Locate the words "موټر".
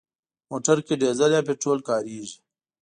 0.49-0.77